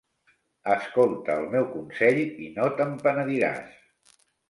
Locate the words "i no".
2.25-2.73